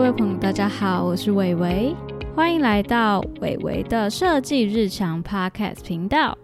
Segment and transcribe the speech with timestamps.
[0.00, 1.94] 各位朋友，大家好，我是伟伟，
[2.34, 6.38] 欢迎来到伟伟的设计日常 Podcast 频道。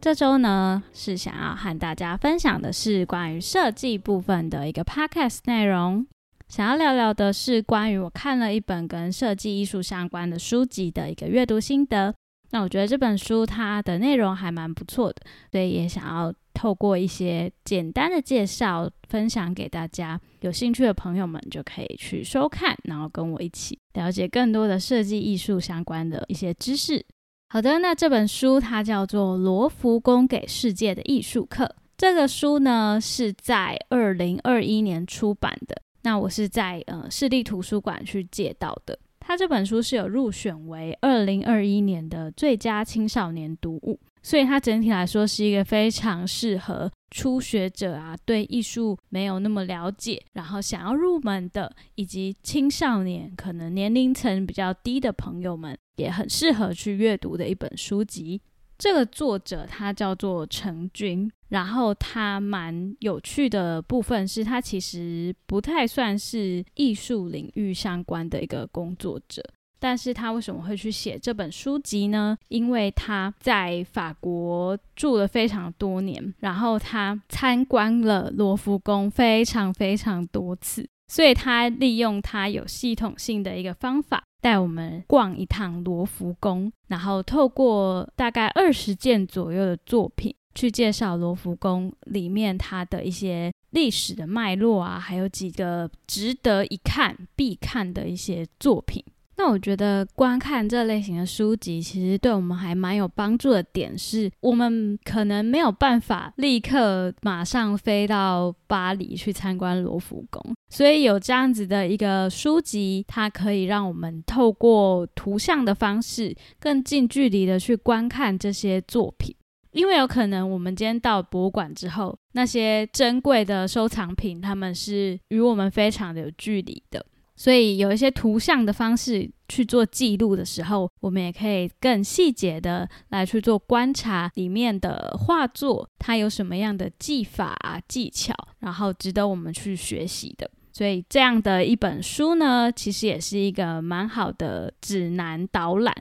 [0.00, 6.08] 这周呢，是想要和大家分享的是关于设计部分的一个 Podcast 内容。
[6.48, 12.12] 想要聊聊的是关于我看了一本跟设计艺术相关的书籍的一个阅读心得。
[12.50, 15.22] 那我觉得这本书它的内容还蛮不错的，
[15.52, 20.18] 所以也想要透过一些简单的介绍分享给大家。
[20.40, 27.04] 有兴趣的朋友们就可以去收看，然后跟我一起了解更多的设计艺术相关的一些知识。
[27.50, 31.64] 好的，那这本书它叫做《罗浮宫给世界的艺术课》。
[31.96, 35.82] 这个书呢是在二零二一年出版的。
[36.02, 38.98] 那我是在呃市立图书馆去借到的。
[39.28, 58.40] 他这本书是有入选为二零二一年的最佳青少年读物，所以它整体来说是一个非常适合初学者啊，对艺术没有那么了解，然后想要入门的，以及青少年可能年龄层比较低的朋友们，也很适合去阅读的一本书籍。
[58.78, 69.42] 这个作者他叫做陈军，然后他蛮有趣的部分是他其实不太算是艺术领域相关的一个工作者，
[69.80, 72.38] 但是他为什么会去写这本书籍呢？
[72.46, 84.22] 因为他在法国住了非常多年，然后他参观了罗浮宫非常非常多次，所以他利用他有系统性的一个方法。
[84.40, 99.04] 带我们逛一趟罗浮宫，然后透过大概二十件左右的作品，去介绍罗浮宫里面它的一些历史的脉络啊，还有几个值得一看、必看的一些作品。
[99.38, 119.32] 那我觉得观看这类型的书籍，其实对我们还蛮有帮助的点是，我们可能没有办法立刻马上飞到巴黎去参观罗浮宫，所以有这样子的一个书籍，它可以让我们透过图像的方式，更近距离的去观看这些作品。
[119.70, 127.06] 因为有可能我们今天到博物馆之后，那些珍贵的收藏品，他们是与我们非常的有距离的。
[127.38, 137.56] 所以有一些图像的方式去做记录的时候，我们也可以更细节的来去做观察里面的画作，它有什么样的技法、
[137.86, 140.50] 技巧，然后值得我们去学习的。
[140.72, 145.94] 所以这样的一本书呢，其实也是一个蛮好的指南导览。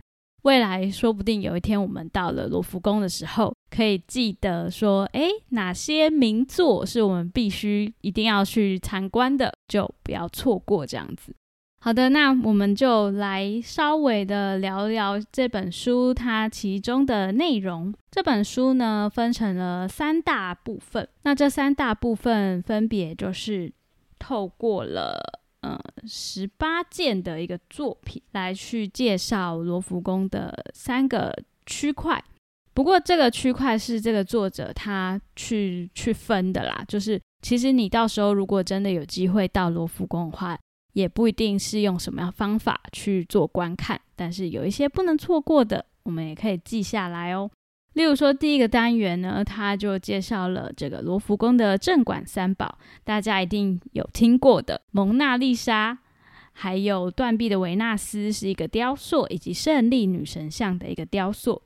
[0.44, 11.34] 未来说不定有一天我们到了罗浮宫的时候，可以记得说，诶，哪些名作是我们必须一定要去参观的，就不要错过这样子。
[11.80, 17.94] 好的，那我们就来稍微的聊聊这本书它其中的内容。
[18.10, 23.72] 这本书呢分成了三大部分，那这三大部分分别就是
[24.18, 25.42] 透过了。
[25.62, 31.36] 呃，十八件的一个作品来去介绍罗浮宫的三个
[31.66, 32.24] 区块。
[32.78, 36.86] 不过这个区块是这个作者他去去分的啦。
[36.88, 40.56] 就是其实你到时候如果真的有机会到罗浮宫的话，
[40.94, 47.50] 也不一定是用什么样方法去做观看，但是有一些不能错过的，我们也可以记下来哦。
[47.94, 55.98] 例如说，第一个单元呢，他就介绍了这个罗浮宫的镇馆三宝，大家一定有听过的蒙娜丽莎，
[56.54, 61.64] 还有断臂的维纳斯是一个雕塑，以及胜利女神像的一个雕塑。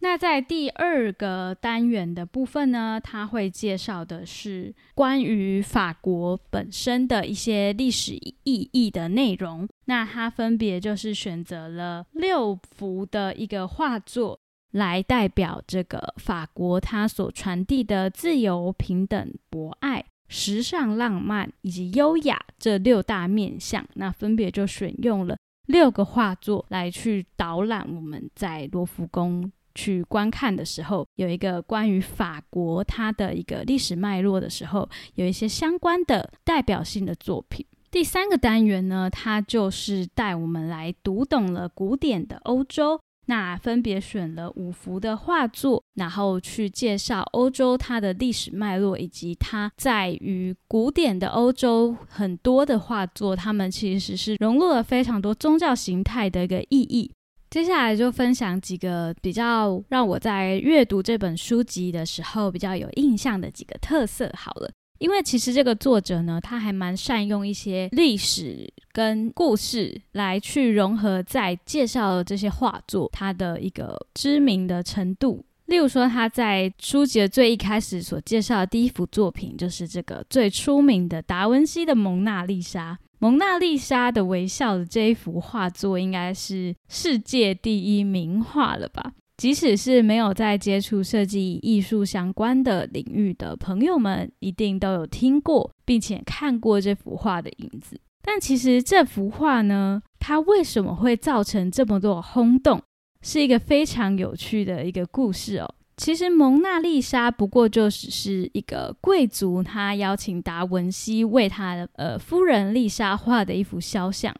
[0.00, 9.68] 那在第二个单元的部分呢，他会介绍的是关于法国本身的一些历史意义的内容。
[9.84, 14.38] 那他分别就是选择了六幅的一个画作。
[14.72, 25.36] 来代表这个法国，它所传递的自由、平等、博爱、时尚、浪漫以及优雅这六大面相，那分别就选用了
[25.66, 37.64] 六个画作来去导览我们在罗浮宫去观看的时候，有一个关于法国它的一个历史脉络的时候，有一些相关的代表性的作品。
[37.90, 43.00] 第三个单元呢，它就是带我们来读懂了古典的欧洲。
[43.26, 57.12] 那分别选了五幅的画作，然后去介绍欧洲它的历史脉络，以及它在于古典的欧洲很多的画作，它们其实是融入了非常多宗教形态的一个意义。
[57.50, 64.32] 接下来就分享几个比较让我在阅读这本书籍的时候比较有印象的几个特色。
[64.34, 64.70] 好了。
[64.98, 75.42] 因为其实这个作者呢，他还蛮善用一些历史跟故事来去融合，在介绍这些画作他的一个知名的程度。
[75.70, 82.98] 例如说，他在书籍的最一开始所介绍的第一幅作品，就是这个最出名的达文西的蒙娜丽莎。
[83.20, 89.12] 蒙娜丽莎的微笑的这一幅画作应该是世界第一名画了吧？
[89.36, 97.96] 即使是没有在接触设计艺术相关的领域的朋友们，一定都有听过并且看过这幅画的影子。
[98.22, 102.82] 但其实这幅画呢，它为什么会造成这么多轰动，
[103.22, 105.74] 是一个非常有趣的一个故事哦。
[105.96, 114.34] 其实蒙娜丽莎不过就只是一个贵族，他邀请达文西为他的呃夫人丽莎画的一幅肖像。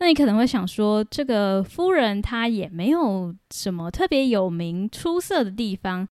[0.00, 6.06] 那你可能会想说，这个夫人她也没有什么特别有名出色的地方，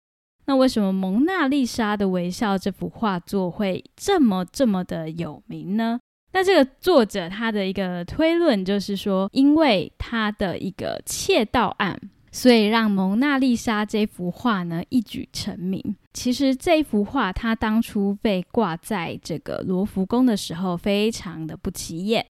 [0.46, 6.00] 那为什么蒙娜丽莎的微笑这幅画作会这么这么的有名呢？
[6.34, 12.00] 那这个作者他的一个推论就是说，因为他的一个窃盗案。
[12.34, 15.84] 所以让蒙娜丽莎这幅画呢一举成名。
[16.14, 22.26] 其实这幅画它当初被挂在这个罗浮宫的时候，非常的不起眼，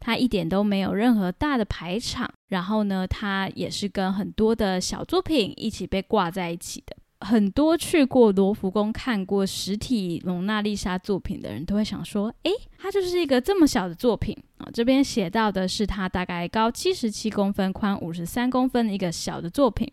[0.00, 2.28] 它一点都没有任何大的排场。
[2.48, 6.96] 然后呢，它也是跟很多的小作品一起被挂在一起的。
[7.24, 19.90] 很多去过罗浮宫看过实体蒙娜丽莎作品的人都会想说：“诶，它就是一个这么小的作品啊！”这边写到的是它大概高七十七公分、宽五十三公分的一个小的作品，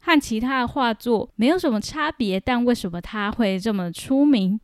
[0.00, 2.40] 和其他的画作没有什么差别。
[2.40, 4.58] 但为什么它会这么出名？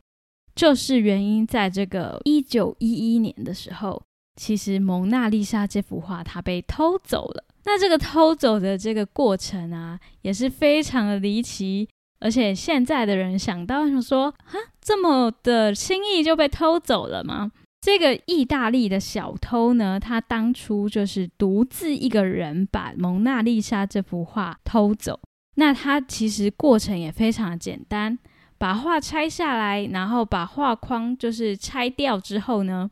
[0.55, 4.01] 就是原因在这个一九一一年的时候，
[4.35, 7.45] 其实蒙娜丽莎这幅画它被偷走了。
[7.65, 11.87] 那这个偷走的这个过程啊，也是非常的离奇。
[12.19, 17.51] 而且现在的人想到想说，哈，这么的轻易就被偷走了吗？
[17.81, 25.17] 这个意大利的小偷呢，他当初就是独自一个人把蒙娜丽莎这幅画偷走。
[25.55, 28.19] 那他其实过程也非常简单，
[28.57, 32.89] 把画拆下来，然后把画框就是拆掉之后呢，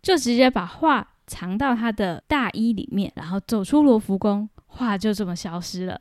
[0.00, 6.00] 就直接把画藏到他的大衣里面，然后走出罗浮宫，画就这么消失了。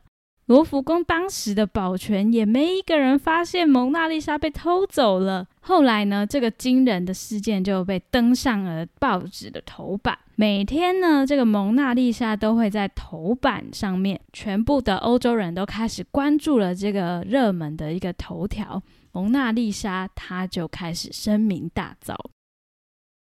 [0.52, 5.48] 罗浮宫当时的保全也没一个人发现蒙娜丽莎被偷走了。
[5.62, 10.20] 后来呢，这个惊人的事件就被登上了报纸的头版。
[10.36, 18.84] 每天呢，这个蒙娜丽莎都会在头版上面，全部的欧洲人都开始关注了这个热门的一个头条。
[19.14, 22.14] 蒙娜丽莎，她就开始声名大噪。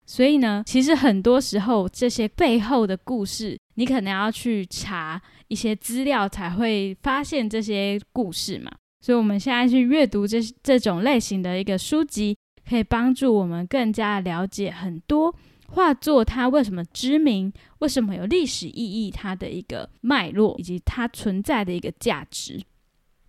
[0.05, 5.19] 所以呢，其实很多时候这些背后的故事，你可能要去查。
[5.51, 12.37] 一些资料才会发现这些故事嘛，所以我们现在去阅读这这种类型的一个书籍，
[12.69, 15.35] 可以帮助我们更加了解很多
[15.67, 22.63] 画作它为什么知名，为什么有历史意义，它的一个脉络以及它存在的一个价值。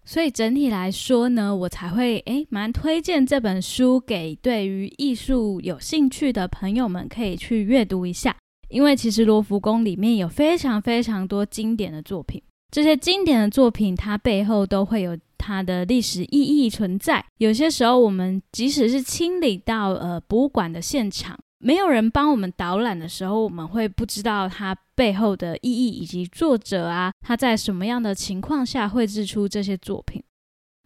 [0.05, 8.37] 所以整体来说呢，我才会诶蛮推荐这本书给对于艺术有兴趣的朋友们可以去阅读一下。
[8.73, 17.23] 因为其实罗浮宫里面有非常非常多经典的作品，这些经典的作品它背后都会有它的历史意义存在。
[17.37, 30.23] 有些时候我们即使是清理到呃博物馆的现场，没有人帮我们导览的时候，我们会不知道它背后的意义以及作者啊他在什么样的情况下绘制出这些作品。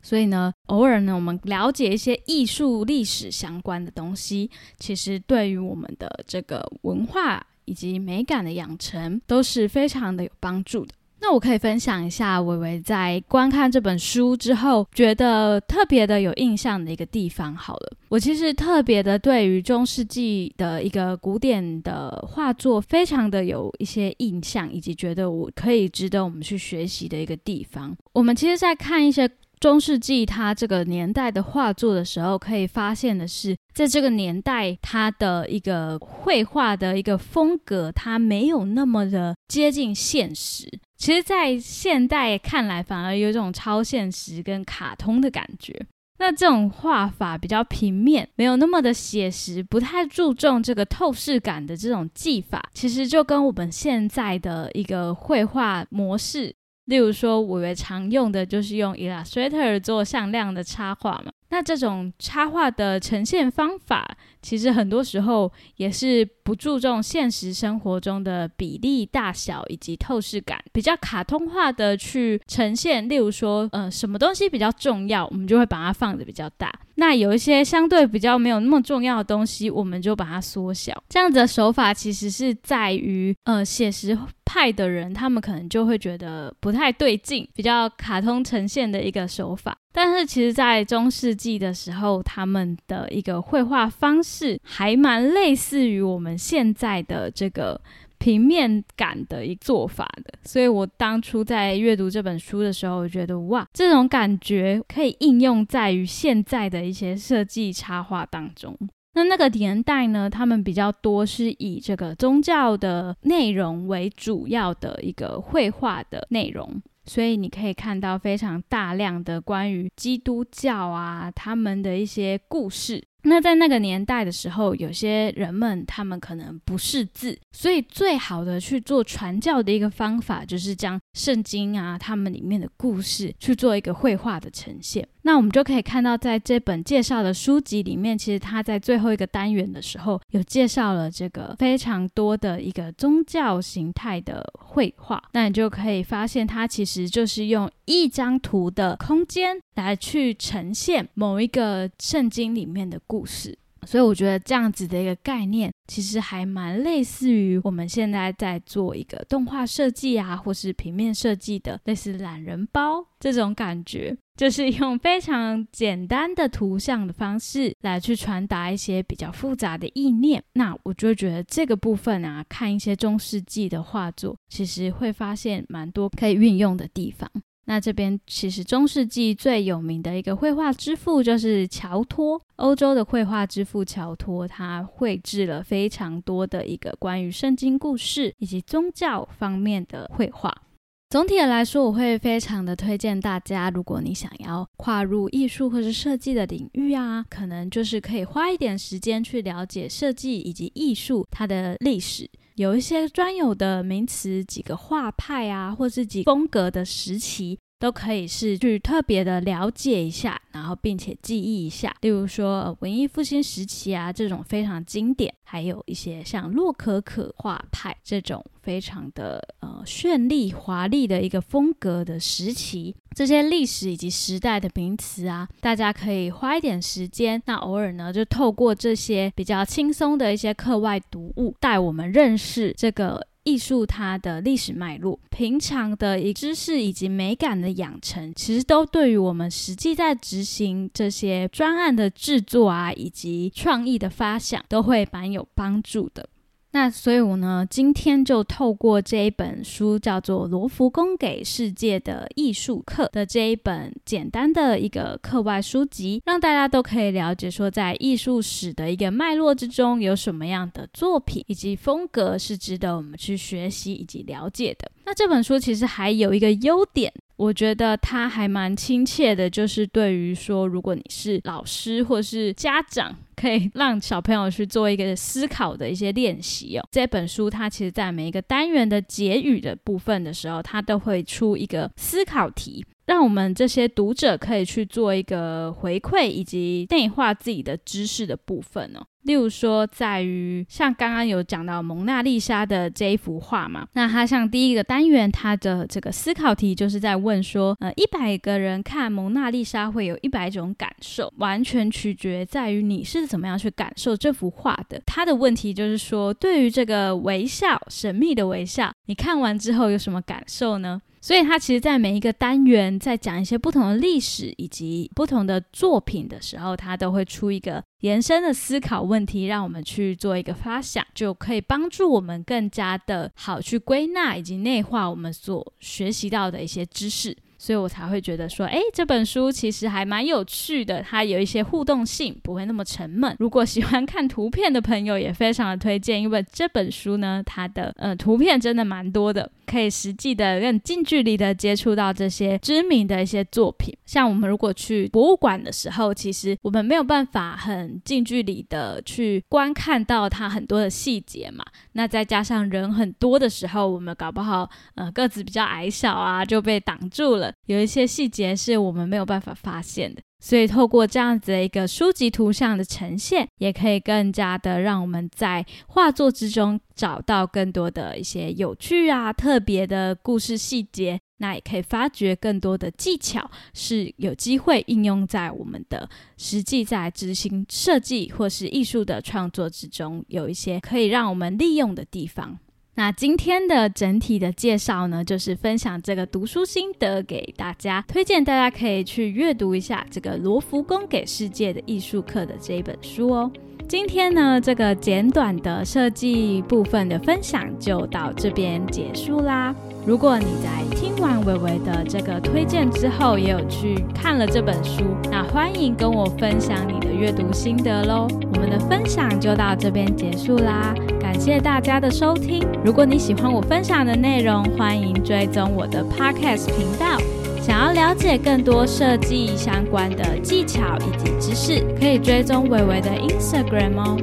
[0.03, 7.47] 所以呢，偶尔呢我们了解一些艺术历史相关的东西，其实对于我们的这个文化。
[7.67, 10.95] 以及美感的养成都是非常的有帮助的。
[11.19, 17.57] 那我可以分享一下伟伟在观看这本书之后，觉得特别的有印象的一个地方。
[17.57, 27.97] 好了，我其实特别的对于中世纪的一个古典的画作，非常的有一些印象，以及觉得我可以值得我们去学习的一个地方。
[28.13, 29.29] 我们其实，在看一些。
[29.59, 40.69] 中世纪它这个年代的画作的时候，可以发现的是，在这个年代，它的一个绘画的一个风格，它没有那么的接近现实。
[40.99, 45.87] 其实，在现代看来，反而有种超现实跟卡通的感觉。
[46.19, 56.55] 那这种画法比较平面，没有那么的写实，不太注重这个透视感的这种技法，其实就跟我们现在的一个绘画模式。
[56.87, 61.33] 例如说，我们常用的就是用 Illustrator 做向量的插画嘛。
[61.49, 73.09] 那这种插画的呈现方法，其实很多时候也是不注重现实生活中的比例大小以及透视感，比较卡通化的去呈现。
[73.09, 76.73] 例如说，呃，什么东西比较重要，我们就会把它放的比较大。
[76.97, 81.01] 那有一些相对比较没有那么重要的东西，我们就把它缩小。
[81.09, 84.19] 这样子的手法其实是在于，呃，写实。
[84.57, 89.77] 派的人，他们可能就会觉得不太对劲，比较卡通呈现的一个手法。
[89.93, 97.79] 但是其实，在中世纪的时候，他们的一个绘画方式还蛮类似于我们现在的这个
[98.17, 100.33] 平面感的一做法的。
[100.43, 108.75] 所以我当初在阅读这本书的时候，我觉得哇，这种感觉可以应用在于现在的一些设计插画当中。
[109.17, 116.83] 那那个年代呢，他们比较多是以这个宗教的内容为主要的一个绘画的内容。
[117.07, 123.03] 所以你可以看到非常大量的关于基督教啊，他们的一些故事。
[123.27, 135.07] 那在那个年代的时候，有些人们他们可能不识字，所以最好的去做传教的一个方法，就是将圣经啊，他们里面的故事去做一个绘画的呈现。
[135.23, 145.21] 那我们就可以看到，在这本介绍的书籍里面，其实他在最后一个单元的时候，有介绍了这个非常多的一个宗教形态的绘画。
[145.33, 153.57] 那你就可以发现，它其实就是用一张图的空间来去呈现某一个圣经里面的故故事。
[153.87, 170.43] 所以我觉得这样子的一个概念，其实还蛮类似于我们现在在做一个动画设计啊，或是平面设计的类似懒人包这种感觉，就是用非常简单的图像的方式来去传达一些比较复杂的意念。
[170.55, 177.31] 那我就觉得这个部分啊，看一些中世纪的画作，其实会发现蛮多可以运用的地方。
[177.69, 190.63] 那这边其实中世纪最有名的一个绘画之父就是乔托，欧洲的绘画之父乔托，他绘制了非常多的一个关于圣经故事以及宗教方面的绘画。
[191.11, 202.29] 总体的来说，我会非常的推荐大家，如果你想要跨入艺术或是设计的领域啊，可能就是可以花一点时间去了解设计以及艺术它的历史。
[202.57, 211.95] 有一些专有的名词，几个画派啊，或是几风格的时期，都可以是去特别的了解一下，然后并且记忆一下。
[212.01, 222.95] 例如说文艺复兴时期啊，这种非常经典；还有一些像洛可可画派这种非常的呃绚丽华丽的一个风格的时期。
[223.15, 235.19] 这些历史以及时代的名词啊，大家可以花一点时间，那偶尔呢，就透过这些比较轻松的一些课外读物，带我们认识这个艺术它的历史脉络。
[235.31, 246.29] 平常的一知识以及美感的养成，其实都对于我们实际在执行这些专案的制作啊，以及创意的发想，都会蛮有帮助的。
[246.77, 264.91] 那所以，我呢今天就透过这一本书，叫做《罗浮宫给世界的艺术课》的这一本简单的一个课外书籍，让大家都可以了解说，在艺术史的一个脉络之中，有什么样的作品以及风格是值得我们去学习以及了解的。
[265.07, 267.11] 那这本书其实还有一个优点。
[267.37, 276.89] 我觉得他还蛮亲切的，就是对于说，如果你是老师或是家长，可以让小朋友去做一个思考的一些练习哦。
[276.91, 282.85] 这本书它其实在每一个单元的结语的部分的时候，它都会出一个思考题。
[283.07, 289.07] 让我们这些读者可以去做一个回馈以及内化自己的知识的部分哦。
[289.23, 305.03] 例如说，在于像刚刚有讲到蒙娜丽莎的这一幅画嘛，那它像第一个单元，它的这个思考题就是在问说，呃，一百个人看蒙娜丽莎会有一百种感受，完全取决在于你是怎么样去感受这幅画的。
[305.05, 311.03] 他的问题就是说，对于这个微笑，神秘的微笑，你看完之后有什么感受呢？
[311.19, 327.37] 所以，他其实，在每一个单元在讲一些不同的历史以及不同的作品的时候，他都会出一个延伸的思考问题，让我们去做一个发想，就可以帮助我们更加的好去归纳以及内化我们所学习到的一些知识。
[327.59, 333.35] 所以我才会觉得说，哎，这本书其实还蛮有趣的，它有一些互动性，不会那么沉闷。
[333.39, 339.51] 如果喜欢看图片的朋友，也非常的推荐，因为这本书呢，它的呃图片真的蛮多的。
[339.67, 343.93] 可以实际的、更近距离的接触到这些知名的一些作品。
[344.05, 351.65] 像我们如果去博物馆的时候，其实我们没有办法很近距离的去观看到它很多的细节嘛。
[351.95, 357.46] 那再加上人很多的时候，我们搞不好呃个子比较矮小啊，就被挡住了。
[357.67, 360.23] 有一些细节是我们没有办法发现的。
[360.39, 371.19] 所以，透过这样子的一个书籍图像的呈现，也可以更加的让我们在画作之中找到更多的一些有趣啊、特别的故事细节。
[371.39, 382.59] 那也可以发掘更多的技巧，是有机会应用在我们的实际在执行设计或是艺术的创作之中，有一些可以让我们利用的地方。
[382.99, 393.51] 那今天的整体的介绍呢，就是分享这个读书心得给大家，推荐大家可以去阅读一下这个罗浮宫给世界的艺术课的这一本书哦。
[393.87, 399.75] 今天呢，这个简短的设计部分的分享就到这边结束啦。
[400.07, 408.27] 如果你在听完伟伟的这个推荐之后，也有去看了这本书，那欢迎跟我分享你的阅读心得喽。
[408.55, 410.95] 我们的分享就到这边结束啦，
[411.37, 412.67] 感谢大家的收听。
[412.83, 417.19] 如果你喜欢我分享的内容，欢迎追踪我的 Podcast 频道。
[417.61, 424.17] 想要了解更多设计相关的技巧以及知识，可以追踪伟伟的 Instagram 哦。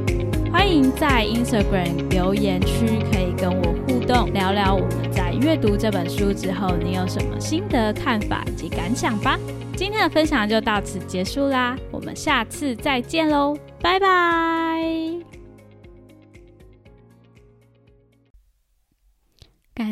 [0.52, 9.38] 欢迎在 Instagram 留言区可以跟我互动，聊聊我们在阅读这本书之后，你有什么心得、看法及感想吧。
[9.78, 15.03] 今天的分享就到此结束啦，我们下次再见喽，拜拜！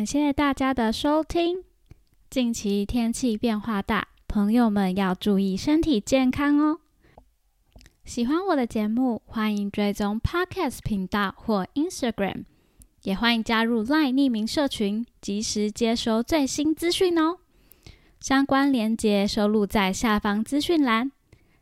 [0.02, 1.62] 感谢大家的收听。
[2.28, 6.80] 近期天气变化大，朋友们要注意身体健康哦。
[8.04, 12.46] 喜欢我的节目，欢迎追踪 Podcast 频道或 Instagram，
[13.04, 17.38] 也欢迎加入 LINE 匿名社群，及时接收最新资讯哦。
[18.18, 21.12] 相关链接收录在下方资讯栏。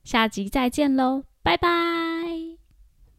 [0.03, 2.20] 下集再见喽，拜拜。